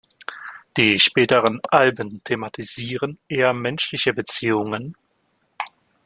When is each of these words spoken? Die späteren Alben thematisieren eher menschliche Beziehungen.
Die 0.77 0.97
späteren 0.99 1.59
Alben 1.69 2.17
thematisieren 2.23 3.19
eher 3.27 3.53
menschliche 3.53 4.15
Beziehungen. 4.15 4.95